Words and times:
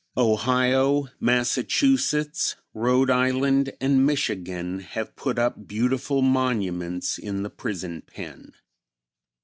Ohio, 0.17 1.09
Massachusetts, 1.19 2.55
Rhode 2.73 3.11
Island 3.11 3.71
and 3.79 4.03
Michigan 4.03 4.79
have 4.79 5.15
put 5.15 5.37
up 5.37 5.67
beautiful 5.67 6.23
monuments 6.23 7.19
in 7.19 7.43
the 7.43 7.51
prison 7.51 8.01
pen. 8.07 8.53